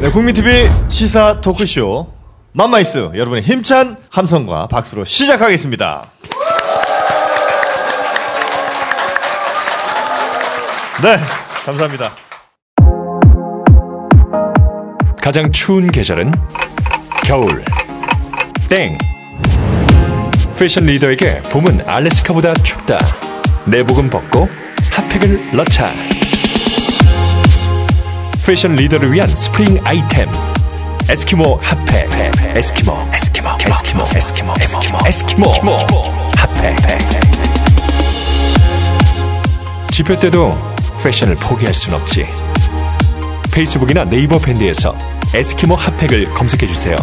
[0.00, 2.06] 네, 국민TV 시사 토크쇼
[2.52, 6.10] 맘마이스 여러분의 힘찬 함성과 박수로 시작하겠습니다.
[11.02, 11.18] 네,
[11.64, 12.12] 감사합니다.
[15.20, 16.30] 가장 추운 계절은
[17.24, 17.64] 겨울.
[18.70, 18.96] 땡.
[20.58, 22.98] 패션 리더에게 봄은 알래스카보다 춥다.
[23.66, 24.48] 내복은 벗고
[24.96, 25.92] 핫팩을 넣자.
[28.46, 30.26] 패션 리더를 위한 스프링 아이템.
[31.10, 32.08] 에스키모 핫팩.
[32.56, 35.76] 에스키모, 에스키모, 에스키모, 에스키모, 에스키모, 에스키모,
[36.36, 36.76] 핫팩.
[39.90, 40.54] 집회 때도
[41.02, 42.26] 패션을 포기할 순 없지.
[43.52, 44.96] 페이스북이나 네이버 밴드에서
[45.34, 46.96] 에스키모 핫팩을 검색해 주세요.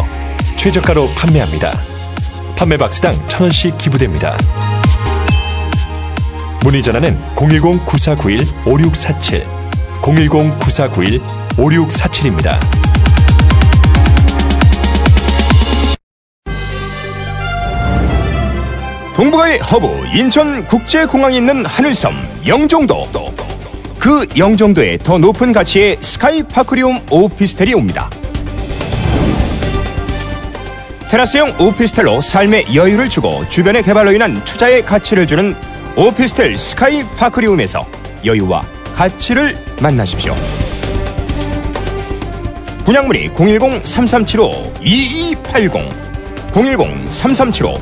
[0.56, 1.80] 최저가로 판매합니다.
[2.56, 4.36] 판매 박스당 천 원씩 기부됩니다.
[6.64, 9.44] 문의 전화는 010-9491-5647,
[10.02, 12.58] 010-9491-5647입니다.
[19.16, 22.16] 동북아의 허브 인천국제공항이 있는 하늘섬
[22.48, 23.04] 영종도
[24.00, 28.10] 그 영종도에 더 높은 가치의 스카이파크리움 오피스텔이 옵니다
[31.10, 35.56] 테라스형 오피스텔로 삶의 여유를 주고 주변의 개발로 인한 투자의 가치를 주는
[35.96, 37.86] 오피스텔 스카이 파크리움에서
[38.26, 38.64] 여유와
[38.96, 40.36] 가치를 만나십시오
[42.86, 45.90] 분양문의 010-3375-2280
[46.52, 47.80] 010-3375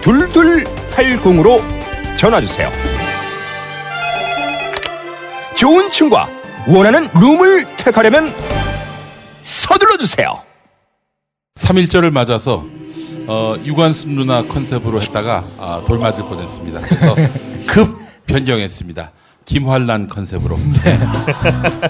[0.00, 1.62] 2280으로
[2.16, 2.70] 전화주세요.
[5.56, 6.28] 좋은 층과
[6.66, 8.32] 원하는 룸을 택하려면
[9.42, 10.42] 서둘러주세요.
[11.56, 12.64] 3.1절을 맞아서
[13.26, 16.80] 어, 유관순 누나 컨셉으로 했다가 아, 돌 맞을 뻔했습니다.
[16.80, 17.14] 그래서
[17.72, 19.10] 급 변경했습니다.
[19.44, 20.58] 김환란 컨셉으로.
[20.84, 20.98] 네.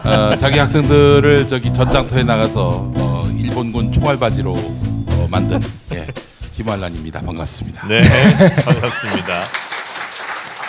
[0.09, 5.61] 어, 자기 학생들을 저기 전장터에 나가서 어, 일본군 총알바지로 어, 만든
[5.93, 6.07] 예,
[6.55, 7.21] 김환란입니다.
[7.23, 7.87] 반갑습니다.
[7.89, 8.01] 네,
[8.65, 9.43] 반갑습니다.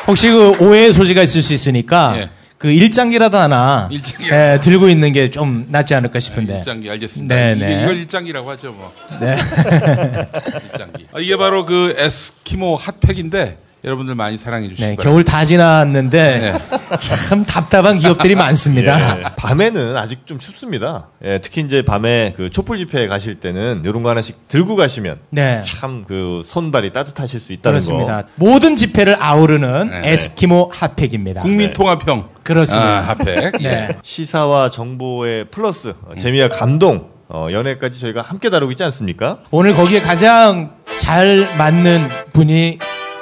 [0.07, 2.29] 혹시 그 오해의 소지가 있을 수 있으니까 예.
[2.57, 4.35] 그 일장기라도 하나 일장기라도.
[4.35, 6.57] 예, 들고 있는 게 좀 낫지 않을까 싶은데.
[6.57, 7.33] 일장기 알겠습니다.
[7.35, 7.81] 네, 이게 네.
[7.83, 8.91] 이걸 일장기라고 하죠, 뭐.
[9.21, 9.37] 네.
[10.71, 11.07] 일장기.
[11.13, 15.03] 아, 이게 바로 그 에스키모 핫팩인데 여러분들 많이 사랑해 주시기 네, 바랍니다.
[15.03, 16.53] 겨울 다 지났는데
[16.99, 19.17] 참 답답한 기업들이 많습니다.
[19.19, 21.07] 예, 밤에는 아직 좀 춥습니다.
[21.23, 25.63] 예, 특히 이제 밤에 그 촛불 집회에 가실 때는 이런 거 하나씩 들고 가시면 네.
[25.65, 28.21] 참그 손발이 따뜻하실 수 있다는 그렇습니다.
[28.21, 28.27] 거.
[28.35, 30.11] 모든 집회를 아우르는 네.
[30.11, 31.41] 에스키모 핫팩입니다.
[31.41, 32.29] 국민 통합형.
[32.43, 32.99] 그렇습니다.
[32.99, 33.51] 아, 핫팩.
[33.61, 33.97] 네.
[34.03, 39.39] 시사와 정보의 플러스 어, 재미와 감동 어, 연애까지 저희가 함께 다루고 있지 않습니까?
[39.51, 42.79] 오늘 거기에 가장 잘 맞는 분이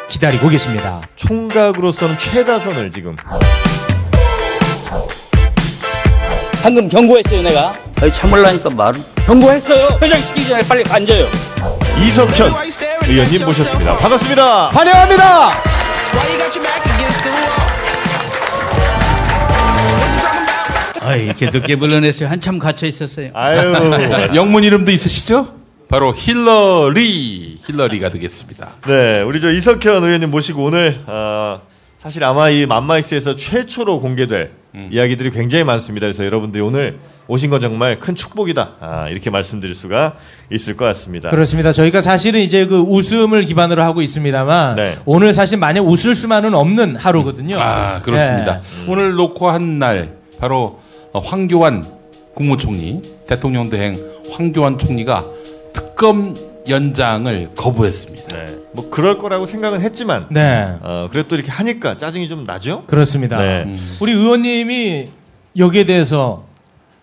[0.09, 1.01] 기다리고 계십니다.
[1.15, 3.15] 총각으로서는 최다선을 지금
[6.61, 11.25] 방금 경고했어요 내가 아니, 참을라니까 말을 경고했어요 회장시키기 전에 빨리 앉아요
[12.05, 12.53] 이석현
[13.07, 13.97] 의원님 모셨습니다.
[13.97, 14.67] 반갑습니다.
[14.67, 15.49] 환영합니다.
[21.01, 23.73] 아 이렇게 늦게 불러냈어요 한참 갇혀 있었어요 아유
[24.35, 25.58] 영문 이름도 있으시죠?
[25.89, 27.59] 바로 힐러리.
[27.65, 28.75] 힐러리가 되겠습니다.
[28.85, 31.61] 네, 우리 저 이석현 의원님 모시고 오늘 어,
[31.97, 34.51] 사실 아마 이 맘마이스에서 최초로 공개될
[34.91, 36.05] 이야기들이 굉장히 많습니다.
[36.05, 38.75] 그래서 여러분들이 오늘 오신 건 정말 큰 축복이다.
[38.79, 40.13] 아, 이렇게 말씀드릴 수가
[40.51, 41.31] 있을 것 같습니다.
[41.31, 41.71] 그렇습니다.
[41.71, 44.97] 저희가 사실은 이제 그 웃음을 기반으로 하고 있습니다만 네.
[45.05, 47.59] 오늘 사실 많이 웃을 수만은 없는 하루거든요.
[47.59, 48.61] 아, 그렇습니다.
[48.61, 48.91] 네.
[48.91, 50.79] 오늘 녹화한 날, 바로
[51.13, 51.87] 어, 황교안
[52.35, 53.99] 국무총리, 대통령 대행
[54.31, 55.25] 황교안 총리가
[55.99, 56.33] 특검
[56.69, 58.27] 연장을 거부했습니다.
[58.37, 60.77] 네, 뭐 그럴 거라고 생각은 했지만 네.
[60.81, 62.83] 어, 그래도 또 이렇게 하니까 짜증이 좀 나죠?
[62.87, 63.37] 그렇습니다.
[63.37, 63.75] 네.
[63.99, 65.09] 우리 의원님이
[65.57, 66.45] 여기에 대해서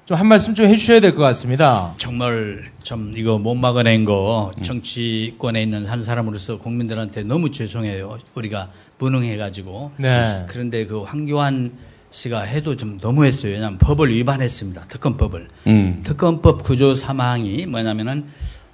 [0.06, 1.92] 좀 한 말씀 좀 해주셔야 될 것 같습니다.
[1.98, 9.90] 정말 좀 이거 못 막아낸 거 정치권에 있는 한 사람으로서 국민들한테 너무 죄송해요 우리가 무능해가지고
[9.98, 10.46] 네.
[10.48, 11.72] 그런데 그 황교안
[12.12, 16.00] 씨가 해도 좀 너무했어요 왜냐하면 법을 위반했습니다 특검법을 음.
[16.02, 18.24] 특검법 구조 사망이 뭐냐면은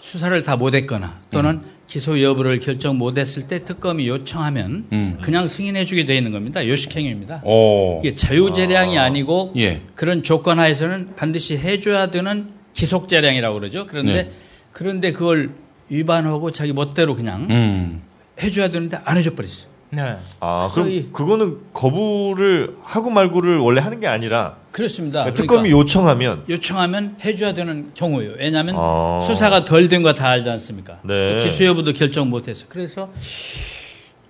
[0.02, 5.18] 수사를 다 못했거나 또는 기소 여부를 결정 못했을 때 특검이 요청하면 음.
[5.22, 6.66] 그냥 승인해주게 되어 있는 겁니다.
[6.66, 7.42] 요식행위입니다.
[7.44, 8.00] 오.
[8.02, 9.82] 이게 자유재량이 아 니고 예.
[9.94, 13.86] 그런 조건 하에서는 반드시 해줘야 되는 기속재량이라고 그러죠.
[13.86, 14.32] 그런데 네.
[14.72, 15.52] 그런데 그걸
[15.88, 18.02] 위반하고 자기 멋대로 그냥 음.
[18.42, 19.68] 해줘야 되는데 안 해줘 버렸어요.
[19.94, 20.16] 네.
[20.40, 25.24] 아, 그럼 소위- 그거는 거부를 하고 말고를 원래 하는 게 아니라 그렇습니다.
[25.24, 28.32] 그러니까 그러니까 특검이 요청하면 요청하면 해줘야 되는 경우예요.
[28.38, 29.20] 왜냐하면 아.
[29.22, 30.98] 수사가 덜 된 거 다 알지 않습니까?
[31.02, 31.44] 네.
[31.44, 33.10] 기소 여부도 결정 못해서 그래서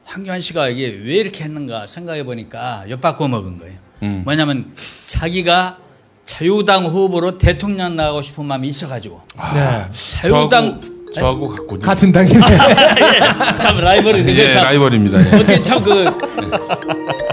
[0.04, 3.74] 황교안 씨가 이게 왜 이렇게 했는가 생각해 보니까 엿바꿔 먹은 거예요.
[4.02, 4.22] 음.
[4.24, 4.72] 뭐냐면
[5.06, 5.78] 자기가
[6.24, 9.20] 자유당 후보로 대통령 나가고 싶은 마음이 있어가지고
[9.54, 9.86] 네.
[9.92, 11.80] 자유당 저하고, 저하고 같군요.
[11.80, 12.40] 같은 당이네.
[12.40, 15.18] 예, 참 라이벌이 근데 예, 참 라이벌입니다.
[15.20, 15.36] 예.
[15.36, 16.04] 어떻게 참그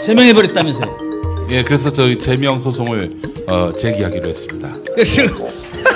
[0.04, 0.98] 제명해 버렸다면서요.
[1.52, 3.10] 예, 그래서 저희 제명 소송을
[3.48, 4.70] 어, 제기하기로 했습니다.
[4.94, 5.24] 그래서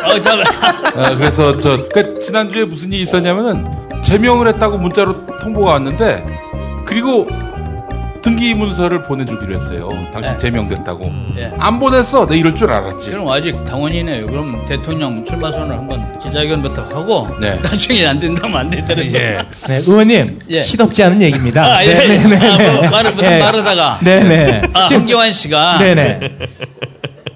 [0.05, 3.65] 어, 참 어, 그래서 저 그, 지난주에 무슨 일이 있었냐면은
[4.03, 6.25] 제명을 했다고 문자로 통보가 왔는데
[6.85, 7.27] 그리고
[8.23, 9.89] 등기 문서를 보내주기로 했어요.
[10.13, 10.37] 당신 네.
[10.37, 11.01] 제명됐다고.
[11.37, 11.51] 예.
[11.59, 12.25] 안 보냈어.
[12.25, 13.09] 내 이럴 줄 알았지.
[13.11, 14.27] 그럼 아직 당원이네요.
[14.27, 17.55] 그럼 대통령 출마 선언을 한번 기자회견부터 하고 네.
[17.61, 19.19] 나중에 안 된다면 안 된다는 거.
[19.19, 19.45] 예.
[19.67, 20.61] 네, 의원님 예.
[20.63, 21.65] 시덥지 않은 얘기입니다.
[21.65, 21.93] 아, 예.
[21.93, 22.89] 네, 네, 네, 아, 뭐 네.
[22.89, 23.39] 말을 무슨 예.
[23.39, 24.61] 말하다가 네네.
[24.73, 26.19] 아, 황교안 씨가 네네.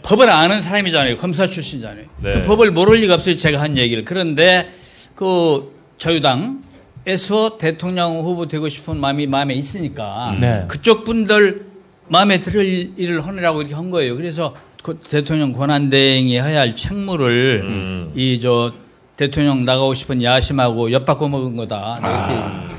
[0.03, 1.17] 법을 아는 사람이잖아요.
[1.17, 2.05] 검사 출신이잖아요.
[2.23, 2.31] 네.
[2.31, 3.35] 그 법을 모를 리가 없어요.
[3.35, 4.05] 제가 한 얘기를.
[4.05, 4.69] 그런데
[5.15, 6.61] 그 자유당
[7.07, 10.65] 에서 대통령 후보 되고 싶은 마음이 마음에 있으니까 네.
[10.67, 11.65] 그쪽 분들
[12.09, 12.65] 마음에 들을
[12.97, 14.17] 일을 하느라고 이렇게 한 거예요.
[14.17, 18.11] 그래서 그 대통령 권한대행이 해야 할 책무를 음.
[18.13, 18.73] 이저
[19.15, 21.97] 대통령 나가고 싶은 야심하고 엿바꿔 먹은 거다.
[21.99, 22.75] 이렇게.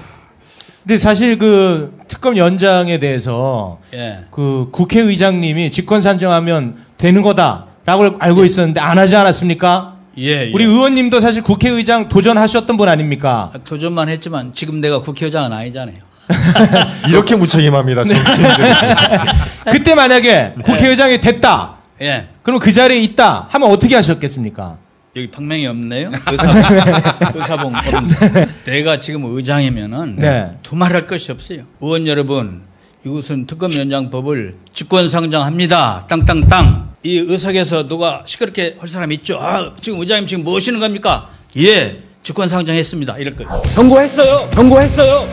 [0.82, 4.24] 근데 사실 그 특검 연장에 대해서 예.
[4.30, 9.97] 그 국회의장님이 직권 산정하면 되는 거다라고 알고 있었는데 안 하지 않았습니까?
[10.18, 10.52] 예, 예.
[10.52, 13.50] 우리 의원님도 사실 국회의장 도전하셨던 분 아닙니까?
[13.54, 15.96] 아, 도전만 했지만 지금 내가 국회의장은 아니잖아요.
[17.08, 18.04] 이렇게 무책임합니다.
[19.70, 21.76] 그때 만약에 국회의장이 됐다.
[22.02, 22.26] 예.
[22.42, 24.76] 그럼 그 자리에 있다 하면 어떻게 하셨겠습니까?
[25.16, 26.10] 여기 방명이 없네요.
[27.34, 27.74] 의사봉, 의사봉.
[28.66, 30.50] 내가 지금 의장이면은 네.
[30.62, 31.62] 두말할 것이 없어요.
[31.80, 32.62] 의원 여러분,
[33.04, 36.06] 이것은 특검 연장법을 직권상정합니다.
[36.08, 36.77] 땅땅땅.
[37.02, 39.38] 이 의석에서 누가 시끄럽게 할 사람 있죠?
[39.40, 41.28] 아, 지금 의장님 지금 뭐 하시는 겁니까?
[41.56, 43.18] 예, 직권상정했습니다.
[43.18, 43.62] 이럴 거예요.
[43.74, 44.50] 경고했어요.
[44.50, 45.28] 경고했어요.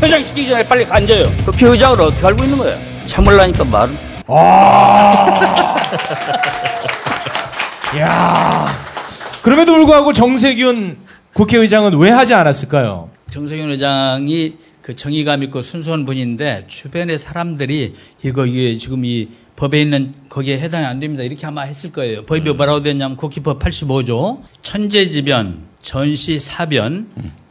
[0.00, 1.24] 회장시키기 전에 빨리 앉아요.
[1.44, 2.78] 그 회장을 어떻게 알고 있는 거예요?
[3.06, 3.98] 참을라니까 말은.
[9.42, 10.98] 그럼에도 불구하고 정세균
[11.32, 13.10] 국회의장은 왜 하지 않았을까요?
[13.30, 19.28] 정세균 의장이 그 정의감 있고 순수한 분인데 주변의 사람들이 이거 이게 지금 이
[19.60, 21.22] 법에 있는 거기에 해당이 안 됩니다.
[21.22, 22.24] 이렇게 아마 했을 거예요.
[22.24, 27.08] 법이 뭐라고 됐냐면 국기법 85조 천재지변, 전시사변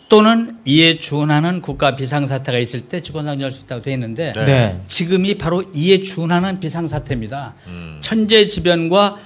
[0.09, 4.45] 또는 이에 준하는 국가 비상사태가 있을 때 직권상정할 수 있다고 되어 있는데 네.
[4.45, 4.81] 네.
[4.87, 7.53] 지금이 바로 이에 준하는 비상사태입니다.
[8.01, 9.17] 천재지변과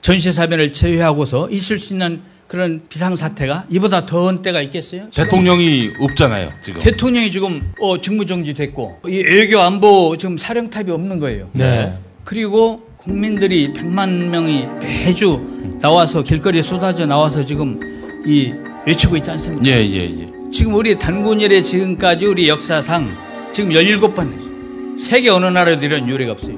[0.00, 5.10] 전시사변을 제외하고서 있을 수 있는 그런 비상사태가 이보다 더한 때가 있겠어요?
[5.12, 6.80] 대통령이 없잖아요, 지금.
[6.80, 11.50] 대통령이 지금 어, 직무정지 됐고 이 외교 안보 지금 사령탑이 없는 거예요.
[11.52, 11.92] 네.
[12.28, 15.40] 그리고 국민들이 100만 명이 매주
[15.80, 17.80] 나와서 길거리에 쏟아져 나와서 지금
[18.26, 18.52] 이
[18.86, 19.66] 외치고 있지 않습니까?
[19.66, 20.30] 예, 예, 예.
[20.52, 23.08] 지금 우리 단군 일에 지금까지 우리 역사상
[23.50, 26.54] 지금 17번 세계 어느 나라에도 이런 유례가 없어요.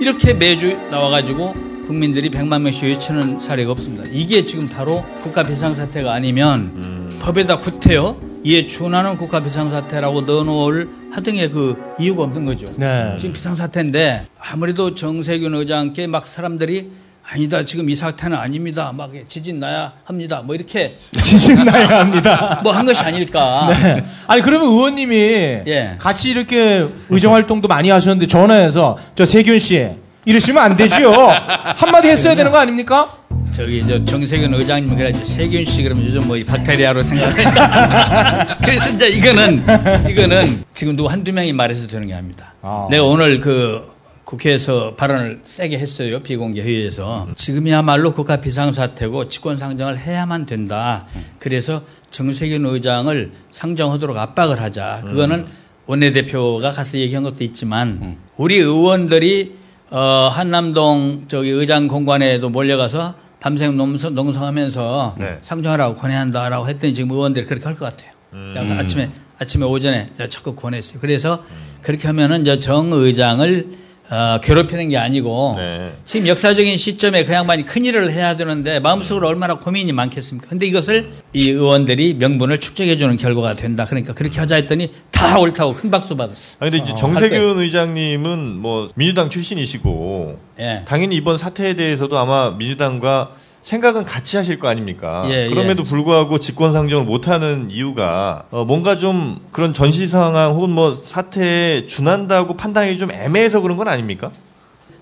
[0.00, 1.52] 이렇게 매주 나와가지고
[1.88, 4.04] 국민들이 100만 명씩 외치는 사례가 없습니다.
[4.12, 11.76] 이게 지금 바로 국가 비상사태가 아니면 법에다 구태여 이에 준하는 국가 비상사태라고 넣어놓을 하등의 그
[12.00, 12.72] 이유가 없는 거죠.
[12.76, 13.14] 네.
[13.18, 16.90] 지금 비상사태인데 아무래도 정세균 의장께 막 사람들이
[17.30, 20.90] 아니다 지금 이 사태는 아닙니다 막 지진 나야 합니다 뭐 이렇게
[21.20, 22.60] 지진 나야 합니다.
[22.64, 24.02] 뭐 한 것이 아닐까 네.
[24.26, 25.14] 아니 그러면 의원님이
[25.66, 25.96] 예.
[25.98, 29.90] 같이 이렇게 의정 활동도 많이 하셨는데 전화해서 저 세균 씨
[30.28, 31.10] 이러시면 안 되지요.
[31.10, 33.16] 한마디 했어야 되는 거 아닙니까?
[33.50, 39.62] 저기 저 정세균 의장님 그래야지 세균 씨 그러면 요즘 뭐이 박테리아로 생각하니까 그래서 이제 이거는
[40.06, 42.52] 이거는 지금 누구 한두 명이 말해서 되는 게 아닙니다.
[42.60, 42.88] 아.
[42.90, 43.90] 내가 오늘 그
[44.24, 51.06] 국회에서 발언을 세게 했어요 비공개 회의에서 지금이야말로 국가 비상사태고 직권 상정을 해야만 된다.
[51.38, 55.04] 그래서 정세균 의장을 상정하도록 압박을 하자.
[55.06, 55.46] 그거는
[55.86, 59.56] 원내대표가 가서 얘기한 것도 있지만 우리 의원들이
[59.90, 65.38] 어, 한남동 저기 의장 공관에도 몰려가서 밤샘 농성, 농성하면서 네.
[65.42, 68.10] 상정하라고 권해한다라고 했더니 지금 의원들이 그렇게 할 것 같아요.
[68.56, 70.98] 약간 아침에 아침에 오전에 적극 권했어요.
[71.00, 71.42] 그래서
[71.80, 73.66] 그렇게 하면은 이제 정 의장을
[74.10, 75.92] 어, 괴롭히는 게 아니고 네.
[76.04, 80.48] 지금 역사적인 시점에 그 양반이 큰 일을 해야 되는데 마음속으로 얼마나 고민이 많겠습니까?
[80.48, 83.84] 근데 이것을 이 의원들이 명분을 축적해 주는 결과가 된다.
[83.84, 86.56] 그러니까 그렇게 하자 했더니 다 옳다고 큰 박수 받았어.
[86.58, 90.82] 아 근데 이제 할 정세균 의장님은 뭐 민주당 출신이시고 예.
[90.86, 93.32] 당연히 이번 사태에 대해서도 아마 민주당과
[93.68, 95.26] 생각은 같이 하실 거 아닙니까?
[95.28, 100.98] 예, 그럼에도 불구하고 직권 상정을 못하는 이유가 어, 뭔가 좀 그런 전시 상황 혹은 뭐
[101.02, 104.30] 사태에 준한다고 판단이 좀 애매해서 그런 건 아닙니까?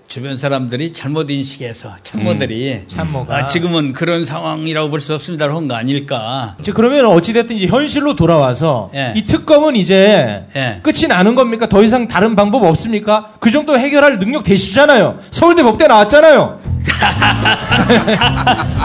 [0.07, 3.35] 주변 사람들이 잘못 인식해서 참모들이 참모가.
[3.37, 6.55] 아, 지금은 그런 상황이라고 볼 수 없습니다로 한거 아닐까.
[6.59, 9.13] 이제 그러면 어찌됐든 이제 현실로 돌아와서 예.
[9.15, 10.79] 이 특검은 이제 예.
[10.81, 11.67] 끝이 나는 겁니까?
[11.69, 13.33] 더 이상 다른 방법 없습니까?
[13.39, 15.19] 그 정도 해결할 능력 되시잖아요.
[15.29, 16.59] 서울대 법대 나왔잖아요.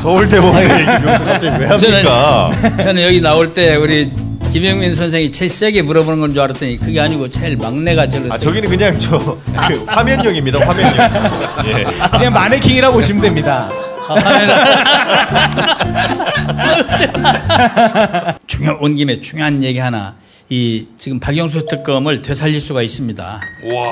[0.03, 2.51] 서울대법원 얘기 여기서 갑자기 왜 합니까?
[2.83, 4.11] 저는 여기 나올 때 우리
[4.53, 8.69] 김영민 선생이 제일 세게 물어보는 건 줄 알았더니 그게 아니고 제일 막내가 저를 아 저기는
[8.69, 10.61] 그냥 저 그 화면용입니다.
[10.61, 10.93] 화면용.
[11.67, 11.85] 예.
[12.11, 13.71] 그냥 마네킹이라고 보시면 됩니다.
[18.47, 20.15] 중요 온 김에 중요한 얘기 하나.
[20.49, 23.41] 이 지금 박영수 특검을 되살릴 수가 있습니다.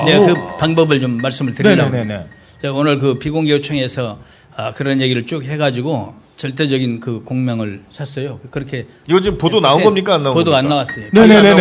[0.05, 1.89] 내가 그 방법을 좀 말씀을 드리려고.
[1.89, 2.25] 네네네네.
[2.61, 4.19] 제가 오늘 그 비공개 요청에서
[4.55, 8.39] 아, 그런 얘기를 쭉 해가지고 절대적인 그 공명을 샀어요.
[8.49, 10.73] 그렇게 이거 지금 보도 나온 네, 겁니까 안 나온 보도가 안 겁니까?
[10.73, 11.11] 나왔어요.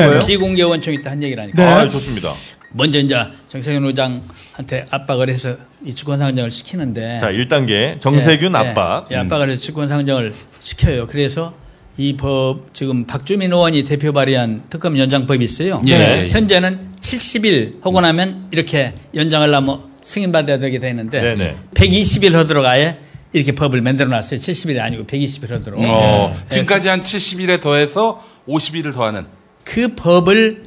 [0.08, 0.26] 거예요?
[0.26, 1.62] 비공개 원청이 때한 얘기라니까.
[1.62, 1.68] 네.
[1.70, 2.32] 아 좋습니다.
[2.72, 3.14] 먼저 이제
[3.48, 9.06] 정세균 의장한테 압박을 해서 이 직권상정을 시키는데 자 1단계 정세균 예, 압박.
[9.10, 10.32] 예, 압박을 해서 직권상정을
[10.62, 11.06] 시켜요.
[11.08, 11.52] 그래서
[11.98, 15.82] 이 법 지금 박주민 의원이 대표 발의한 특검 연장법이 있어요.
[15.88, 15.98] 예.
[15.98, 16.26] 네.
[16.28, 21.56] 현재는 70일 하고 나면 이렇게 연장을 하면 승인받아야 되게 되는데 네네.
[21.74, 22.96] 120일 하도록 아예
[23.32, 24.40] 이렇게 법을 만들어 놨어요.
[24.40, 25.86] 70일이 아니고 120일 하도록.
[25.86, 26.48] 어, 예.
[26.48, 29.26] 지금까지 한 70일에 더해서 50일을 더하는.
[29.64, 30.64] 그 법을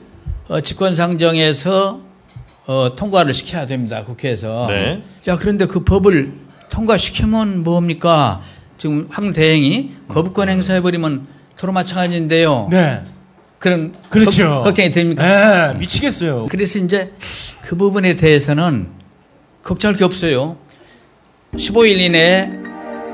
[0.47, 2.01] 어, 직권상정에서
[2.65, 4.03] 어, 통과를 시켜야 됩니다.
[4.03, 4.67] 국회에서.
[4.69, 5.03] 네.
[5.21, 6.33] 자, 그런데 그 법을
[6.69, 8.41] 통과시키면 뭡니까?
[8.77, 12.67] 지금 황 대행이 거부권 행사해버리면 서로 마찬가지인데요.
[12.71, 13.01] 네.
[13.59, 14.45] 그런 그렇죠.
[14.47, 15.71] 걱- 걱정이 됩니까?
[15.73, 16.47] 네, 미치겠어요.
[16.49, 17.13] 그래서 이제
[17.61, 18.87] 그 부분에 대해서는
[19.63, 20.57] 걱정할 게 없어요.
[21.55, 22.49] 15일 이내에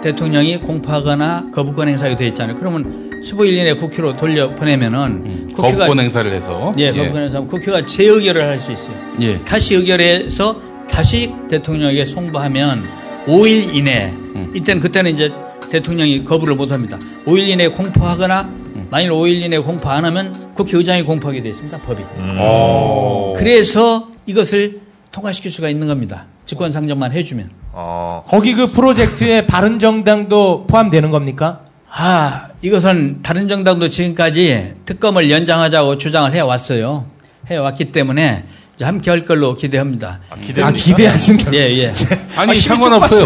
[0.02, 2.56] 대통령이 공포하거나 거부권 행사가 되어 있잖아요.
[2.56, 5.78] 그러면 15일 이내에 국회로 돌려 보내면은 국회가 음.
[5.78, 6.74] 거부권 행사를 해서.
[6.78, 8.96] 예, 거부권 행사하면 국회가 재의결을 할 수 있어요.
[9.22, 9.40] 예.
[9.44, 12.84] 다시 의결해서 다시 대통령에게 송부하면
[13.28, 14.52] 5일 이내 음.
[14.56, 15.32] 이때는 그때는 이제
[15.70, 16.98] 대통령이 거부를 못 합니다.
[17.26, 18.88] 5일 이내에 공포하거나 음.
[18.90, 21.78] 만일 5일 이내에 공포 안 하면 국회의장이 공포하게 되어 있습니다.
[21.80, 22.02] 법이.
[22.38, 23.34] 어.
[23.38, 24.80] 그래서 이것을
[25.12, 26.26] 통과시킬 수가 있는 겁니다.
[26.46, 27.50] 직권 상정만 해주면.
[27.74, 31.62] 어, 거기 그 프로젝트에 바른정당도 포함되는 겁니까?
[31.92, 37.06] 아, 이것은 다른 정당도 지금까지 특검을 연장하자고 주장을 해왔어요.
[37.48, 38.44] 해왔기 때문에
[38.76, 40.20] 이제 함께 할 걸로 기대합니다.
[40.30, 40.72] 아, 아, 기대됩니까?
[40.72, 41.46] 기대하신 게.
[41.54, 41.94] 예, 예.
[42.36, 43.26] 아니, 아, 상관없어요.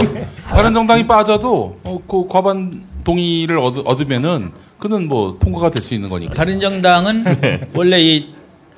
[0.49, 6.09] 다른 정당이 빠져도 어, 그 과반 동의를 얻, 얻으면은 그는 뭐 통과가 될 수 있는
[6.09, 6.33] 거니까.
[6.33, 7.25] 다른 정당은
[7.75, 8.33] 원래 이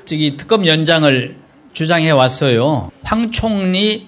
[0.05, 1.35] 저기 특검 연장을
[1.75, 2.89] 주장해 왔어요.
[3.03, 4.07] 황 총리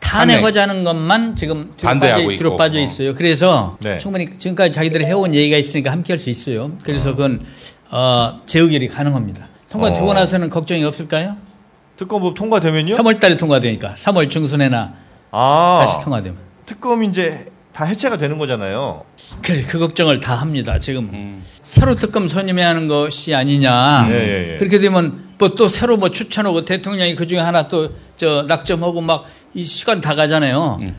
[0.00, 2.56] 탄핵하자는 것만 지금 뒤로 반대하고 빠져, 뒤로 있고.
[2.56, 3.14] 빠져 있어요.
[3.14, 3.98] 그래서 네.
[3.98, 6.70] 충분히 지금까지 자기들이 해온 얘기가 있으니까 함께 할 수 있어요.
[6.84, 7.44] 그래서 그건
[7.90, 9.44] 어, 재의결이 가능합니다.
[9.70, 10.14] 통과되고 어.
[10.14, 11.36] 나서는 걱정이 없을까요?
[11.96, 12.94] 특검법 통과되면요?
[12.96, 14.94] 3월 달에 통과되니까 3월 중순에나
[15.30, 16.36] 아 다시 통과되면.
[16.66, 19.04] 특검 이제 다 해체가 되는 거잖아요.
[19.42, 20.78] 그래서 그 걱정을 다 합니다.
[20.78, 21.42] 지금 음.
[21.62, 24.08] 새로 특검 선임해야 하는 것이 아니냐.
[24.10, 24.56] 예, 예, 예.
[24.58, 29.24] 그렇게 되면 뭐 또 새로 뭐 추천하고 대통령이 그 중에 하나 또 저 낙점하고 막
[29.54, 30.78] 이 시간 다 가잖아요.
[30.82, 30.94] 음.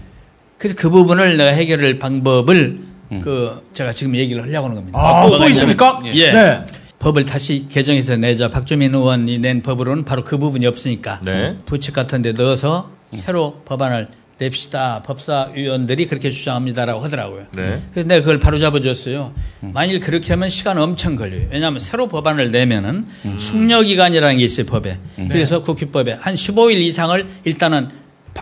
[0.57, 2.79] 그래서 그 부분을 내가 해결할 방법을
[3.23, 4.99] 그 제가 지금 얘기를 하려고 하는 겁니다.
[4.99, 5.99] 아, 또 있습니까?
[6.13, 6.31] 예.
[6.31, 6.65] 네.
[6.99, 8.49] 법을 다시 개정해서 내자.
[8.49, 11.57] 박주민 의원이 낸 법으로는 바로 그 부분이 없으니까 네.
[11.65, 15.03] 부칙 같은 데 넣어서 새로 법안을 냅시다.
[15.05, 17.45] 법사위원들이 그렇게 주장합니다라고 하더라고요.
[17.55, 17.81] 네.
[17.91, 19.33] 그래서 내가 그걸 바로 잡아 줬어요.
[19.59, 21.47] 만일 그렇게 하면 시간 엄청 걸려요.
[21.51, 23.05] 왜냐하면 새로 법안을 내면은
[23.37, 24.97] 숙려기간이라는 게 있어요, 법에.
[25.29, 27.89] 그래서 국회법에 한 15일 이상을 일단은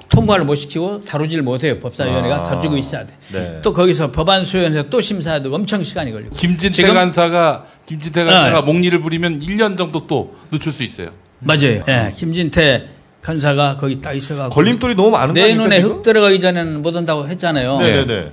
[0.10, 1.80] 통과를 못 시키고 다루지를 못해요.
[1.80, 2.44] 법사위원회가 아.
[2.44, 3.14] 가지고 있어야 돼.
[3.32, 3.60] 네.
[3.64, 6.36] 또 거기서 법안 수용해서 또 심사해야 되고 엄청 시간이 걸리고.
[6.36, 8.62] 김진태 간사가 김진태 간사가 아.
[8.62, 11.10] 목리를 부리면 1년 정도 또 늦출 수 있어요.
[11.40, 11.84] 맞아요.
[11.88, 12.88] 예, 김진태
[13.28, 14.56] 간사가 거기 딱 있어가지고.
[14.56, 15.54] 걸림돌이 너무 많은 거 내?
[15.54, 15.98] 눈에 지금?
[15.98, 17.78] 흙 들어가기 전에는 못 온다고 했잖아요.
[17.78, 18.32] 네네네.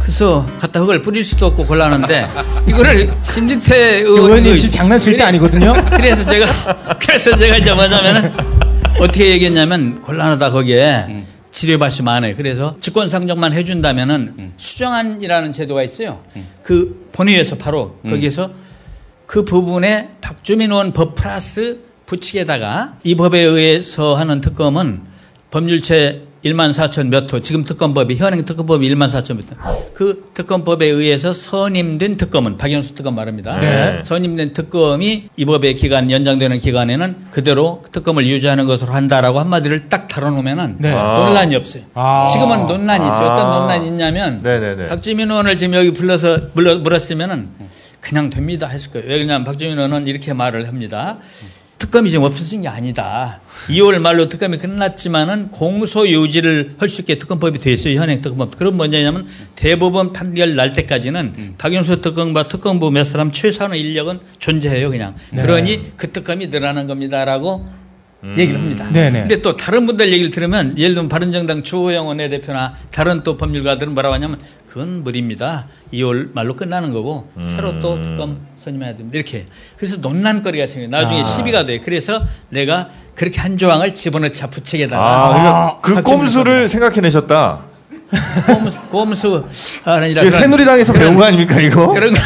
[0.00, 2.26] 그래서 갖다 흙을 뿌릴 수도 없고 곤란한데
[2.66, 5.72] 이거를 김진태 의원님 의원 지금 장난칠 때 아니거든요.
[5.90, 6.46] 그래서 제가
[6.98, 8.32] 그래서 제가 이제 뭐냐면은
[8.98, 12.34] 어떻게 얘기했냐면 곤란하다 거기에 치료밭이 많아요.
[12.34, 16.20] 그래서 직권 상정만 해준다면은 수정안이라는 제도가 있어요.
[16.64, 18.50] 그 본회의에서 바로 거기에서
[19.26, 25.00] 그 부분에 박주민 의원 법 플러스 부칙에다가 이 법에 의해서 하는 특검은
[25.50, 29.92] 법률체 1만 4천 몇 호, 지금 특검법이, 현행 특검법이 1만 4천 몇 호.
[29.94, 33.60] 그 특검법에 의해서 선임된 특검은, 박영수 특검 말입니다.
[33.60, 34.02] 네.
[34.02, 40.76] 선임된 특검이 이 법의 기간, 연장되는 기간에는 그대로 특검을 유지하는 것으로 한다라고 한마디를 딱 다뤄놓으면은
[40.80, 40.92] 네.
[40.92, 41.18] 아.
[41.18, 41.84] 논란이 없어요.
[41.94, 42.28] 아.
[42.32, 43.28] 지금은 논란이 있어요.
[43.28, 43.34] 아.
[43.34, 44.88] 어떤 논란이 있냐면 네네네.
[44.88, 47.48] 박주민 의원을 지금 여기 불러서 물러, 물었으면은
[48.00, 49.06] 그냥 됩니다 했을 거예요.
[49.08, 51.18] 왜냐하면 박주민 의원은 이렇게 말을 합니다.
[51.82, 53.40] 특검이 지금 없어진 게 아니다.
[53.68, 57.98] 2월 말로 특검이 끝났지만은 공소 유지를 할 수 있게 특검법이 돼 있어요.
[57.98, 58.56] 현행 특검법.
[58.56, 64.90] 그럼 뭐냐면 대법원 판결 날 때까지는 박영수 특검과 특검부 몇 사람 최소한의 인력은 존재해요.
[64.90, 65.16] 그냥.
[65.30, 67.66] 그러니 그 특검이 늘어나는 겁니다라고
[68.38, 68.88] 얘기를 합니다.
[68.92, 69.20] 네네.
[69.22, 74.14] 근데 또 다른 분들 얘기를 들으면 예를 들면 바른정당 주호영 원내대표나 다른 또 법률가들은 뭐라고
[74.14, 74.38] 하냐면
[74.72, 75.66] 그건 무리입니다.
[75.92, 79.10] 2월 말로 끝나는 거고 새로 또 특검 선임해야 됩니다.
[79.18, 79.44] 이렇게.
[79.76, 80.88] 그래서 논란거리가 생겨요.
[80.88, 81.24] 나중에 아.
[81.24, 81.78] 시비가 돼.
[81.78, 87.64] 그래서 내가 그렇게 한 조항을 집어넣자 부책에다가 아, 그러니까 그 박근혜 꼼수를 생각해내셨다.
[88.46, 89.44] 꼼수, 꼼수
[89.84, 91.88] 아니라 새누리당에서 그런- 배운 거 아닙니까, 이거?
[91.92, 92.20] 그런 거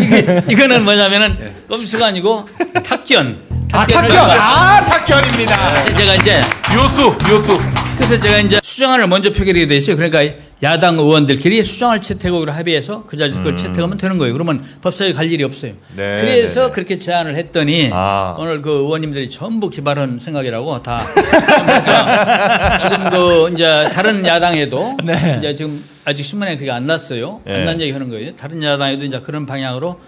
[0.00, 2.46] 이게 이거는 뭐냐면은 꼼수가 아니고
[2.84, 3.36] 탁견.
[3.72, 3.84] 아!
[3.86, 5.84] 제가- 아, 탁견입니다.
[5.96, 6.40] 제가 이제
[6.76, 7.60] 요수, 요수.
[7.96, 9.96] 그래서 제가 이제 수정안을 먼저 표결하게 돼 있어요.
[9.96, 10.22] 그러니까
[10.62, 14.32] 야당 의원들끼리 수정할 채택으로 합의해서 그 자리 걸 채택하면 되는 거예요.
[14.34, 15.72] 그러면 법사위 갈 일이 없어요.
[15.96, 16.72] 네, 그래서 네, 네.
[16.72, 18.36] 그렇게 제안을 했더니 아.
[18.38, 25.36] 오늘 그 의원님들이 전부 기발한 생각이라고 다 그래서 지금 그 이제 다른 야당에도 네.
[25.38, 27.40] 이제 지금 아직 신문에 그게 안 났어요.
[27.46, 27.60] 네.
[27.60, 28.36] 안난 얘기 하는 거예요.
[28.36, 29.98] 다른 야당에도 이제 그런 방향으로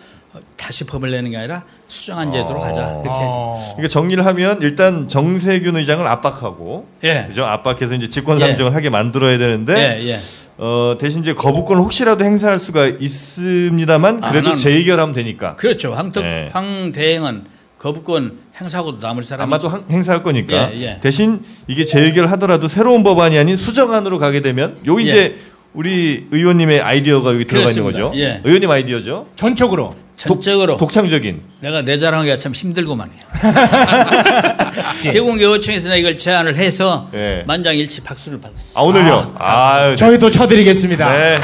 [0.57, 2.63] 다시 법을 내는 게 아니라 수정안 제도로 어.
[2.63, 3.31] 가자 이렇게 해서.
[3.33, 3.73] 어.
[3.77, 7.25] 그러니까 정리를 하면 일단 정세균 의장을 압박하고 예.
[7.29, 7.45] 그죠?
[7.45, 10.19] 압박해서 이제 직권 상정을 하게 만들어야 되는데 예, 예.
[10.59, 15.93] 어, 대신 이제 거부권을 혹시라도 행사할 수가 있습니다만 아, 그래도 나는- 재의결하면 되니까 그렇죠.
[15.95, 16.51] 황특 네.
[16.53, 17.45] 황 대행은
[17.79, 21.01] 거부권 행사하고도 남을 사람이 아마도 한- 행사할 거니까 예, 예.
[21.01, 25.37] 대신 이게 재의결 하더라도 새로운 법안이 아닌 수정안으로 가게 되면 요 이제
[25.75, 28.11] 우리 의원님의 아이디어가 여기 들어가 있는 그렇습니다.
[28.11, 28.21] 거죠.
[28.21, 28.41] 예.
[28.45, 29.29] 의원님 아이디어죠.
[29.35, 29.95] 전적으로.
[30.17, 31.41] 전적으로 독 창적인.
[31.61, 33.25] 내가 내 자랑하기가 참 힘들고만 해요.
[35.03, 37.45] 개공개호청에서 이걸 제안을 해서 예.
[37.47, 38.73] 만장일치 박수를 받았어요.
[38.75, 39.35] 아 오늘요.
[39.39, 41.13] 아, 유 저희도 쳐드리겠습니다.
[41.17, 41.39] 네.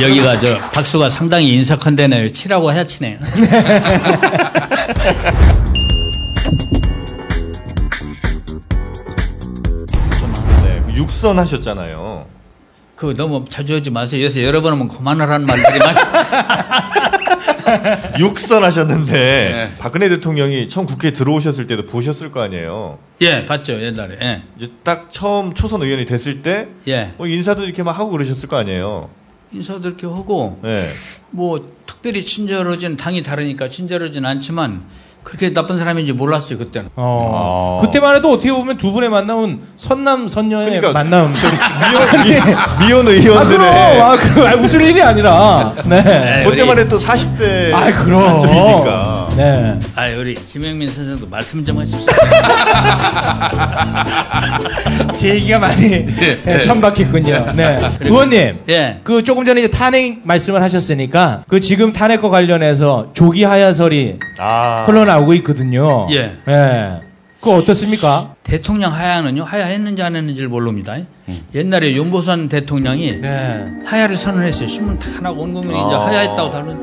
[0.00, 2.30] 여기가 저 박수가 상당히 인사컨대네요.
[2.30, 3.18] 치라고 해야 치네요.
[10.62, 10.82] 네.
[10.86, 12.26] 그 육선 하셨잖아요.
[12.94, 14.24] 그거 너무 자주 하지 마세요.
[14.24, 15.98] 요새 여러 번 하면 그만하라는 말들이 많이.
[18.18, 19.70] 육선 하셨는데 네.
[19.78, 22.98] 박근혜 대통령이 처음 국회에 들어오셨을 때도 보셨을 거 아니에요.
[23.20, 24.18] 예, 봤죠, 옛날에.
[24.20, 24.42] 예.
[24.56, 27.12] 이제 딱 처음 초선 의원이 됐을 때 예.
[27.16, 29.10] 뭐 인사도 이렇게 막 하고 그러셨을 거 아니에요.
[29.52, 30.86] 인사도 이렇게 하고, 네.
[31.30, 34.82] 뭐, 특별히 친절하진, 당이 다르니까 친절하진 않지만,
[35.28, 36.88] 그렇게 나쁜 사람인지 몰랐어요, 그때는.
[36.96, 37.78] 어.
[37.78, 37.84] 아.
[37.84, 41.34] 그때만 해도 어떻게 보면 두 분의 만남은 선남 선녀의 그러니까 만남.
[41.34, 44.02] 미혼, 미, 미혼 아, 의원들의 그럼.
[44.02, 45.74] 아, 그, 아, 웃을 일이 아니라.
[45.84, 46.44] 네.
[46.48, 48.24] 그때만 해도 40대 아, 그럼.
[48.24, 49.17] 안쪽이니까.
[49.38, 49.78] 네.
[49.94, 52.04] 아, 우리 김영민 선생도 말씀 좀 하십시오.
[55.16, 57.52] 제 얘기가 많이 네, 천박했군요.
[57.54, 57.78] 네.
[58.00, 58.58] 의원님.
[58.68, 58.98] 예.
[59.04, 64.82] 그 조금 전에 이제 탄핵 말씀을 하셨으니까 그 지금 탄핵과 관련해서 조기 하야설이 아.
[64.88, 66.08] 흘러나오고 있거든요.
[66.10, 66.32] 예.
[66.48, 67.00] 예.
[67.40, 68.34] 그거 어떻습니까?
[68.42, 70.96] 대통령 하야는요, 하야했는지 안 했는지를 모릅니다.
[71.54, 73.64] 옛날에 윤보선 대통령이 네.
[73.84, 74.66] 하야를 선언했어요.
[74.68, 76.06] 신문 다 나고 온 국민이 이제 아.
[76.06, 76.76] 하야했다고 다른.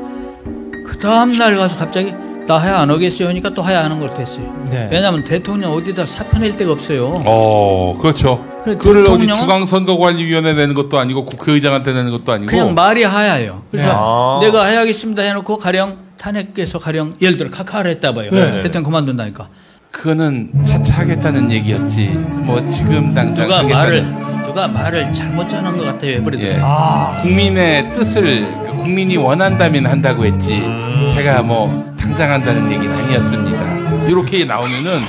[0.86, 2.14] 그 다음날 가서 갑자기
[2.46, 4.44] 나 하야 안 하겠어요 하니까 또 하야 하는 걸 됐어요.
[4.70, 4.88] 네.
[4.90, 7.22] 왜냐하면 대통령 어디다 사표 낼 데가 없어요.
[7.24, 8.44] 어, 그렇죠.
[8.64, 12.50] 그걸 어디 중앙선거관리위원회 내는 것도 아니고 국회의장한테 내는 것도 아니고.
[12.50, 13.62] 그냥 말이 하야예요.
[13.70, 14.40] 그래서 아.
[14.42, 18.30] 내가 하야하겠습니다 해놓고 가령 탄핵에서 가령 예를 들어 카카를 했다 봐요.
[18.30, 18.62] 네.
[18.62, 19.48] 대통령 그만둔다니까.
[19.90, 22.08] 그거는 차차 하겠다는 얘기였지.
[22.08, 24.12] 뭐 지금 당장 누가 하겠다는.
[24.12, 26.22] 말을 누가 말을 잘못 전한 것 같아요.
[26.38, 26.58] 예.
[26.62, 27.18] 아.
[27.22, 30.62] 국민의 뜻을 그 국민이 원한다면 한다고 했지.
[31.10, 34.06] 제가 뭐 당장 한다는 얘기는 아니었습니다.
[34.08, 35.00] 이렇게 나오면은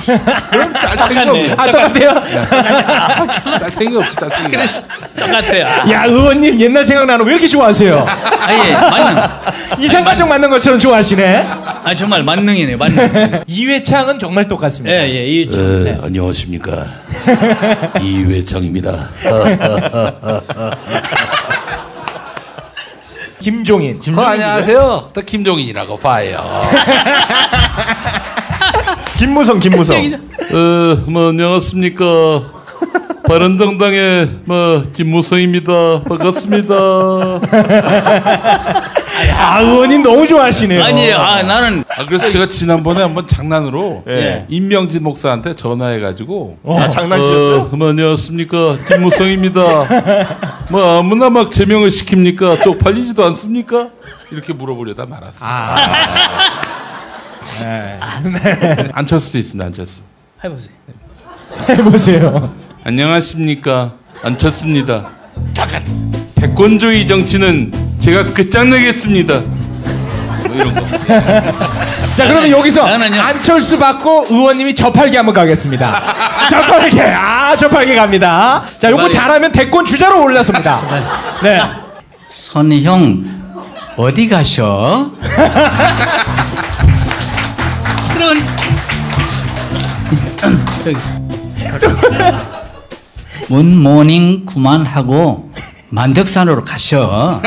[0.50, 1.54] 그럼 짤탱이 없네.
[1.56, 3.58] 아, 똑같아요?
[3.60, 4.14] 짤탱이 없어.
[4.28, 4.50] 짤탱이.
[4.50, 4.82] 그래서
[5.16, 5.64] 똑같아요.
[5.64, 8.04] 아, 야, 의원님 옛날 생각나는 왜 이렇게 좋아하세요?
[8.04, 9.22] 아 예 만능.
[9.84, 11.46] 이상가족 만난 것처럼 좋아하시네.
[11.84, 13.42] 아 정말 만능이네 만능.
[13.46, 14.92] 이회창은 정말 똑같습니다.
[14.92, 16.86] 예 예 이 네, 안녕하십니까.
[18.02, 19.10] 이회창입니다.
[23.40, 24.00] 김종인.
[24.16, 25.10] 어, 안녕하세요.
[25.12, 26.38] 또 김종인이라고 봐요.
[29.16, 29.96] 김무성, 김무성.
[30.52, 32.04] 어, 뭐 안녕하십니까.
[33.28, 36.02] 바른정당의 뭐 김무성입니다.
[36.08, 36.74] 반갑습니다.
[39.36, 40.82] 아, 의원님 너무 좋아하시네요.
[40.82, 41.16] 아니에요.
[41.16, 44.46] 아 나는 아, 그래서 제가 지난번에 한번 장난으로 예.
[44.48, 47.70] 임명진 목사한테 전화해가지고 아, 장난치셨어요?
[47.72, 49.60] 어, 뭐 안녕하십니까 김무성입니다.
[50.70, 52.62] 뭐 아무나 막 제명을 시킵니까?
[52.62, 53.88] 쪽팔리지도 않습니까?
[54.30, 55.48] 이렇게 물어보려다 말았어요.
[58.92, 59.66] 안철수도 있습니다.
[59.66, 60.02] 안철수.
[60.44, 60.72] 해보세요.
[61.68, 62.54] 해보세요.
[62.84, 65.08] 안녕하십니까 안철수입니다.
[66.36, 69.42] 백권주의 정치는 제가 끝장내겠습니다.
[70.58, 70.86] 뭐 이런 거.
[72.16, 72.84] 자, 그러면 여기서.
[72.86, 76.02] 안철수 받고 의원님이 접할게 한번 가겠습니다.
[76.50, 77.02] 접할게.
[77.02, 78.64] 아, 접할게 갑니다.
[78.78, 80.80] 자, 요거 잘하면 대권 주자로 올랐습니다.
[81.42, 81.62] 네.
[82.30, 83.38] 선형
[83.96, 85.10] 어디 가셔?
[88.14, 88.38] 그런
[90.84, 90.96] 저기
[93.48, 95.50] 문모닝 그만하고
[95.90, 97.40] 만덕산으로 가셔.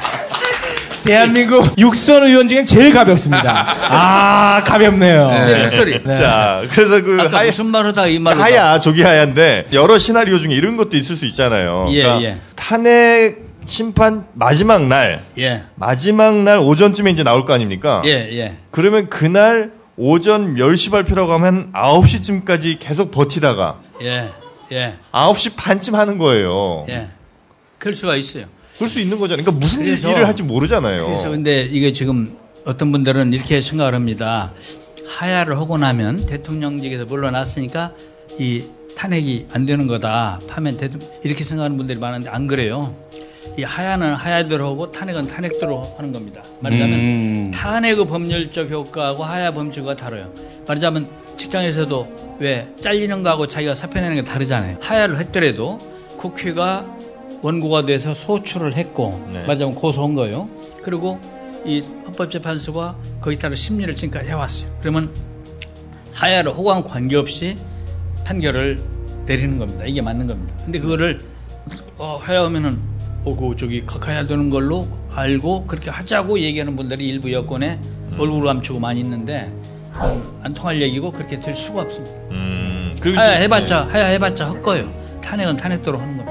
[1.04, 3.66] 대한민국 육선 의원 중에 제일 가볍습니다.
[3.90, 5.28] 아, 가볍네요.
[5.28, 6.02] 네, 소리.
[6.02, 10.54] 자, 그래서 그 아까 하야, 무슨 말하다 이 말을 하야, 조기 하야인데 여러 시나리오 중에
[10.54, 11.88] 이런 것도 있을 수 있잖아요.
[11.90, 12.36] 예, 그러니까 예.
[12.56, 18.02] 탄핵 심판 마지막 날, 예, 마지막 날 오전쯤에 이제 나올 거 아닙니까?
[18.06, 18.54] 예, 예.
[18.70, 24.30] 그러면 그날 오전 10시 발표라고 하면 9시쯤까지 계속 버티다가 예,
[24.72, 26.86] 예, 9시 반쯤 하는 거예요.
[26.88, 27.08] 예.
[27.78, 28.46] 그럴 수가 있어요.
[28.76, 29.44] 그럴 수 있는 거잖아요.
[29.44, 31.06] 그러니까 무슨 그래서- 일을 할지 모르잖아요.
[31.06, 34.52] 그래서 근데 이게 지금 어떤 분들은 이렇게 생각을 합니다.
[35.06, 37.92] 하야를 하고 나면 대통령직에서 물러났으니까
[38.38, 38.64] 이
[38.96, 40.40] 탄핵이 안 되는 거다.
[40.48, 42.94] 파면 대통령 이렇게 생각하는 분들이 많은데 안 그래요.
[43.58, 46.42] 이 하야는 하야대로 하고 탄핵은 탄핵대로 하는 겁니다.
[46.60, 47.50] 말하자면 음.
[47.54, 50.32] 탄핵의 법률적 효과하고 하야 효과가 다르요.
[50.66, 51.06] 말하자면
[51.36, 54.78] 직장에서도 왜 잘리는 거하고 자기가 사표 내는 게 다르잖아요.
[54.80, 55.78] 하야를 했더라도
[56.16, 56.86] 국회가
[57.44, 59.40] 원고가 돼서 소추를 했고 네.
[59.40, 60.48] 말하자면 고소한 거예요.
[60.82, 61.20] 그리고
[61.66, 64.70] 이 헌법재판소가 거기 따라 심리를 지금까지 해왔어요.
[64.80, 65.10] 그러면
[66.14, 67.58] 하야를 호강 관계없이
[68.24, 68.80] 판결을
[69.26, 69.84] 내리는 겁니다.
[69.84, 70.54] 이게 맞는 겁니다.
[70.64, 71.20] 근데 그거를
[71.98, 72.78] 어, 하야하면은
[73.26, 77.78] 어, 그 저기 각하해야 되는 걸로 알고 그렇게 하자고 얘기하는 분들이 일부 여권에
[78.18, 79.52] 얼굴 감추고 많이 있는데
[80.42, 82.16] 안 통할 얘기고 그렇게 될 수가 없습니다.
[82.30, 84.90] 음, 그리고 하야 해봤자 하야 해봤자 헛거예요.
[85.20, 86.23] 탄핵은 탄핵대로 하는 겁니다.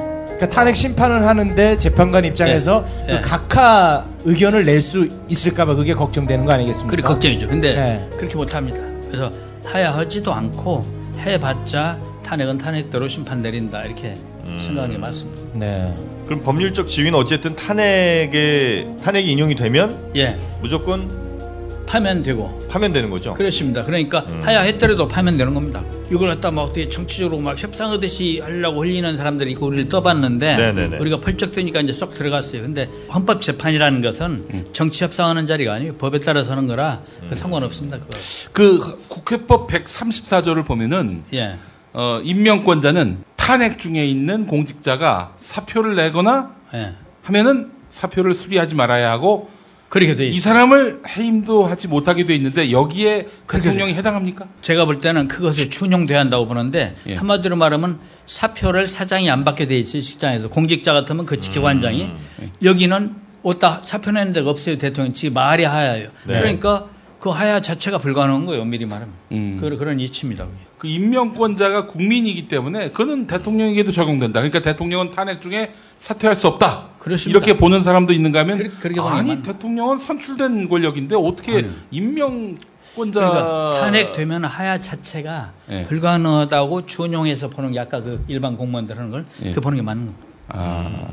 [0.43, 3.15] 그러니까 탄핵 심판을 하는데 재판관 입장에서 예.
[3.15, 6.89] 그 각하 의견을 낼 수 있을까봐 그게 걱정되는 거 아니겠습니까?
[6.91, 7.47] 그게 걱정이죠.
[7.47, 8.09] 근데 네.
[8.17, 8.81] 그렇게 못합니다.
[9.07, 9.31] 그래서
[9.63, 10.85] 하야 하지도 않고
[11.19, 14.17] 해봤자 탄핵은 탄핵대로 심판 내린다 이렇게
[14.59, 15.41] 생각하는 게 맞습니다.
[15.53, 15.93] 네.
[16.25, 23.35] 그럼 법률적 지위는 어쨌든 탄핵에 탄핵이 인용이 되면 예, 무조건 파면되고 파면되는 거죠.
[23.35, 23.85] 그렇습니다.
[23.85, 25.81] 그러니까 하야 했더라도 파면되는 겁니다.
[26.13, 30.97] 이걸 갖다 막 어떻게 정치적으로 막 협상하듯이 하려고 흘리는 사람들이 있고 우리를 떠봤는데 네네네.
[30.97, 32.61] 우리가 펄쩍 뜨니까 이제 쏙 들어갔어요.
[32.61, 35.95] 근데 헌법 재판이라는 것은 정치 협상하는 자리가 아니에요.
[35.95, 37.97] 법에 따라서 하는 거라 그 상관없습니다.
[37.97, 38.17] 그거.
[38.51, 41.57] 그 국회법 134조를 보면은 예.
[41.93, 46.93] 어, 임명권자는 탄핵 중에 있는 공직자가 사표를 내거나 예.
[47.23, 49.49] 하면은 사표를 수리하지 말아야 하고
[49.93, 50.41] 그렇게 돼이 있어요.
[50.41, 54.47] 사람을 해임도 하지 못하게 돼 있는데 여기에 대통령이 해당합니까?
[54.63, 57.13] 제가 볼 때는 그것을 준용돼야 한다고 보는데 예.
[57.13, 62.51] 한마디로 말하면 사표를 사장이 안 받게 돼 있어요 직장에서 공직자 같으면 그 직계관장이 음.
[62.63, 66.39] 여기는 어따 사표 내는 데가 없어요 대통령 지 말이 하야예요 네.
[66.39, 66.87] 그러니까
[67.19, 69.59] 그 하야 자체가 불가능한 거예요 미리 말하면 음.
[69.61, 70.57] 그, 그런 이치입니다 그게.
[70.83, 74.41] 그 임명권자가 국민이기 때문에 그는 대통령에게도 적용된다.
[74.41, 76.89] 그러니까 대통령은 탄핵 중에 사퇴할 수 없다.
[77.03, 77.29] 그렇습니다.
[77.37, 82.55] 이렇게 보는 사람도 있는가 하면 그렇- 아니 대통령은 선출된 권력인데 어떻게 임명
[82.95, 85.83] 권자 그러니까 탄핵되면 하야 자체가 예.
[85.83, 89.51] 불가능하다고 준용해서 보는 게 아까 그 일반 공무원들 하는 걸 예.
[89.51, 91.07] 그 보는 게 맞는 겁니다 아,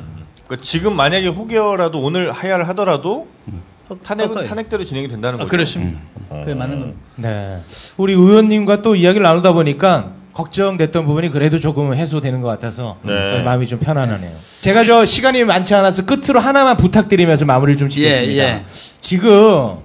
[0.46, 3.28] 그러니까 지금 만약에 혹여라도 오늘 하야를 하더라도
[4.04, 4.44] 탄핵은 꺾어요.
[4.46, 5.50] 탄핵대로 진행이 된다는 아, 거죠.
[5.50, 5.98] 그렇습니다
[6.28, 7.58] 그게 맞는 겁니다 네.
[7.96, 13.42] 우리 의원님과 또 이야기를 나누다 보니까 걱정됐던 부분이 그래도 조금 해소되는 것 같아서 네.
[13.42, 14.30] 마음이 좀 편안하네요.
[14.60, 18.32] 제가 저 시간이 많지 않아서 끝으로 하나만 부탁드리면서 마무리를 좀 짓겠습니다.
[18.32, 18.64] 예, 예.
[19.00, 19.76] 지금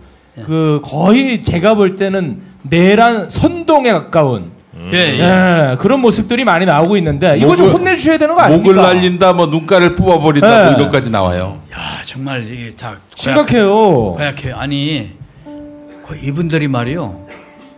[0.45, 4.51] 그 거의 제가 볼 때는 내란 선동에 가까운
[4.91, 5.19] 예, 예.
[5.71, 8.73] 예, 그런 모습들이 많이 나오고 있는데 이거 좀 목을- 혼내주셔야 되는 거 아닙니까?
[8.73, 10.71] 목을 날린다, 뭐 눈가를 뽑아버린다, 네.
[10.71, 11.62] 뭐 이것까지 나와요.
[11.73, 14.13] 야 정말 이게 다 심각해요.
[14.17, 14.58] 고약해요.
[14.58, 15.12] 아니
[16.05, 17.25] 그 이분들이 말이요.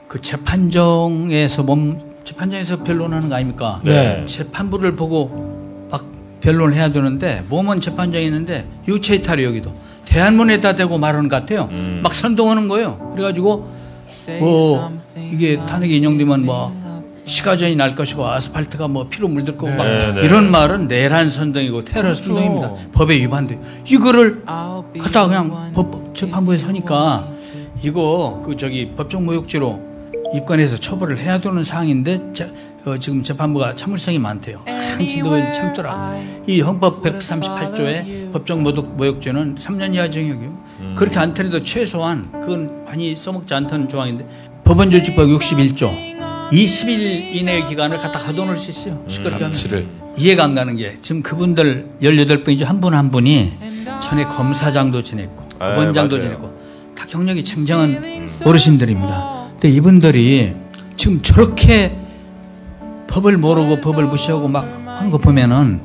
[0.08, 3.80] 그 재판정에서 몸 재판정에서 변론하는 거 아닙니까?
[3.86, 4.26] 네.
[4.26, 6.06] 재판부를 보고 막
[6.42, 9.72] 변론을 해야 되는데 몸은 재판정에 있는데 유체 이탈이 여기도
[10.04, 11.70] 대한문에다 대고 말하는 것 같아요.
[11.72, 12.02] 음.
[12.04, 13.12] 막 선동하는 거예요.
[13.14, 13.70] 그래가지고
[14.42, 16.76] 뭐 이게 탄핵이 인용되면 뭐
[17.24, 20.22] 시가전이 날 것이고 아스팔트가 뭐 피로 물들 거고 막 네, 네.
[20.24, 22.74] 이런 말은 내란 선동이고 테러 선동입니다.
[22.92, 23.58] 법에 위반돼.
[23.86, 27.26] 이거를 갖다가 그냥 법 재판부에 서니까
[27.82, 29.87] 이거 그 저기 법정 모욕죄로
[30.34, 32.48] 입건해서 처벌을 해야 되는 사항인데 자,
[32.86, 34.62] 어, 지금 재판부가 참을성이 많대요.
[34.66, 36.20] 한참 더 참더라.
[36.48, 40.68] 이 헌법 138조의 법정 모독 모욕죄는 3년 이하 징역이요.
[40.96, 44.26] 그렇게 않더라도 최소한 그건 많이 써먹지 않던 조항인데
[44.64, 46.18] 법원조직법 61조
[46.52, 49.04] 20일 이내의 기간을 갖다 가둬놓을 수 있어요.
[49.08, 49.52] 시끄럽게 하면.
[49.52, 49.88] 장치를.
[50.18, 52.64] 이해가 안 가는 게 지금 그분들 18분이죠.
[52.64, 53.52] 한 분한 분이
[54.02, 56.20] 전에 검사장도 지냈고 아, 법원장도.
[56.22, 56.58] 지냈고
[56.96, 59.37] 다 경력이 쟁쟁한 어르신들입니다.
[59.60, 60.54] 근데 이분들이
[60.98, 61.96] 지금 저렇게
[63.08, 65.82] 법을 모르고 법을 무시하고 막 하는 거 보면은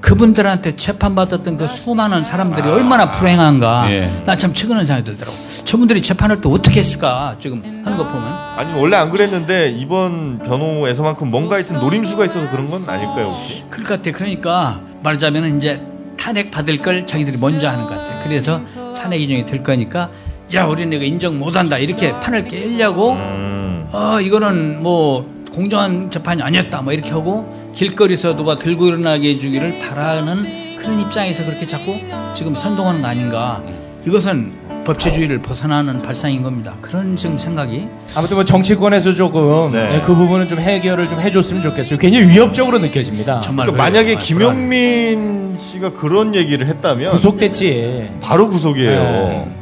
[0.00, 3.90] 그분들한테 재판받았던 그 수많은 사람들이 얼마나 불행한가.
[3.90, 4.10] 예.
[4.26, 5.36] 나참 최근에 생각이 들더라고.
[5.64, 8.22] 저분들이 재판을 또 어떻게 했을까 지금 하는 거 보면.
[8.56, 13.64] 아니 원래 안 그랬는데 이번 변호에서만큼 뭔가 하여튼 노림수가 있어서 그런 건 아닐까요 혹시?
[13.70, 14.16] 그럴 것 같아.
[14.16, 15.80] 그러니까 말하자면 이제
[16.18, 18.22] 탄핵 받을 걸 자기들이 먼저 하는 것 같아.
[18.22, 18.60] 그래서
[18.96, 20.10] 탄핵 인정이 될 거니까
[20.54, 23.88] 야 우리는 이거 인정 못한다 이렇게 판을 깨려고 음.
[23.92, 30.76] 어 이거는 뭐 공정한 재판이 아니었다 뭐 이렇게 하고 길거리에서 누가 들고 일어나게 해주기를 바라는
[30.78, 31.94] 그런 입장에서 그렇게 자꾸
[32.34, 33.62] 지금 선동하는 거 아닌가.
[34.06, 34.52] 이것은
[34.84, 36.74] 법치주의를 벗어나는 발상인 겁니다.
[36.80, 39.96] 그런 지금 생각이 아무튼 뭐 정치권에서 조금 네.
[39.96, 41.98] 예, 그 부분은 좀 해결을 좀 해줬으면 좋겠어요.
[41.98, 43.40] 굉장히 위협적으로 느껴집니다.
[43.40, 43.82] 정말 그러니까.
[43.82, 44.22] 만약에 정말
[44.54, 48.10] 김용민 씨가 그런 얘기를 했다면 구속됐지.
[48.20, 48.90] 바로 구속이에요.
[48.92, 49.55] 네.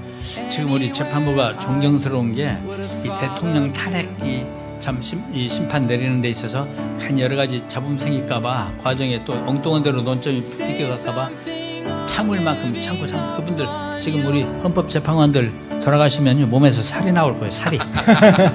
[0.54, 2.56] 지금 우리 재판부가 존경스러운 게
[3.04, 4.46] 이 대통령 탄핵이
[4.80, 6.66] 참 심, 이 심판 내리는 데 있어서
[6.98, 11.30] 한 여러 가지 잡음 생길까봐 과정에 또 엉뚱한 대로 논점이 비껴갈까봐
[12.06, 13.66] 참을 만큼 참고 참고 그분들
[14.00, 17.78] 지금 우리 헌법재판관들 돌아가시면 몸에서 살이 나올 거예요 살이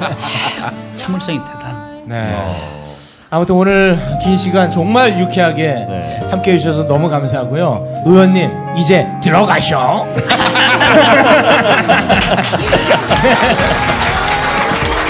[0.96, 2.04] 참을성이 대단.
[2.06, 2.79] 네.
[3.32, 6.20] 아무튼 오늘 긴 시간 정말 유쾌하게 네.
[6.32, 8.04] 함께 해주셔서 너무 감사하고요.
[8.06, 10.08] 의원님, 이제 들어가셔.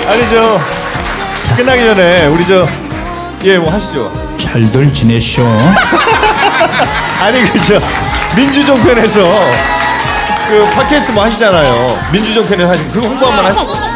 [0.08, 0.60] 아니 저
[1.56, 2.68] 끝나기 전에 우리 저
[3.46, 4.12] 예 뭐 하시죠.
[4.38, 5.42] 잘들 지내쇼.
[7.24, 7.80] 아니 그죠
[8.36, 9.20] 민주종편에서
[10.50, 11.98] 그 팟캐스트 뭐 하시잖아요.
[12.12, 13.89] 민주종편에서 하시 그거 홍보 한번 하시죠.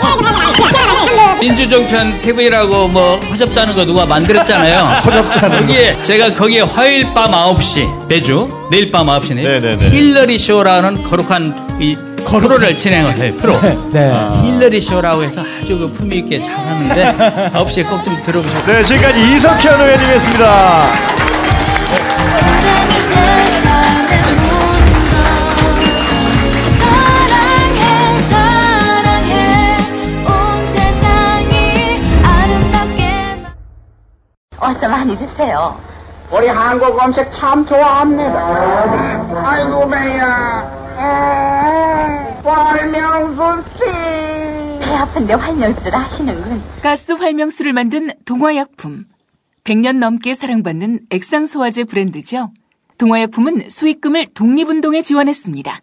[1.47, 4.77] 민주종편 TV라고 뭐 허접자는 거 누가 만들었잖아요.
[5.03, 9.35] 허접자는 거기에 제가 거기에 화요일 밤 9시 매주 내일 밤 9시네.
[9.43, 9.89] 네네네.
[9.89, 13.33] 힐러리 쇼라는 거룩한 이 프로를 진행을 해요.
[13.39, 13.59] 프로.
[13.91, 14.13] 네.
[14.41, 18.65] 힐러리 쇼라고 해서 아주 그 품위 있게 잘하는데 9시에 꼭 좀 들어보세요.
[18.65, 21.32] 네 지금까지 이석현 의원님이었습니다.
[34.75, 35.77] 어서 많이 드세요.
[36.31, 39.43] 우리 한국 음식 참 좋아합니다.
[39.45, 40.83] 아이고 배야.
[42.43, 43.79] 활명수 씨.
[44.83, 46.63] 배 아픈데 활명수를 하시는군.
[46.81, 49.05] 가스 활명수를 만든 동화약품.
[49.63, 52.49] 100년 넘게 사랑받는 액상소화제 브랜드죠.
[52.97, 55.79] 동화약품은 수익금을 독립운동에 지원했습니다.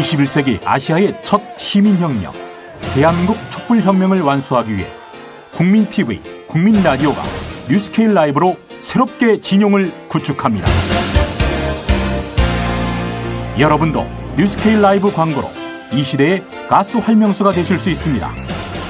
[0.00, 2.32] 21세기 아시아의 첫 시민혁명,
[2.94, 4.88] 대한민국 촛불혁명을 완수하기 위해
[5.54, 7.22] 국민TV, 국민라디오가
[7.68, 10.66] 뉴스케일 라이브로 새롭게 진용을 구축합니다.
[13.58, 15.50] 여러분도 뉴스케일 라이브 광고로
[15.92, 18.32] 이 시대의 가스 활명수가 되실 수 있습니다.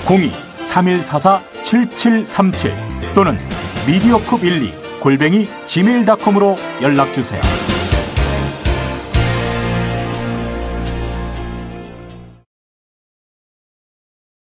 [0.06, 2.72] 02-3144-7737
[3.14, 3.36] 또는
[3.86, 7.69] 미디어컵12 골뱅이 gmail.com으로 연락주세요.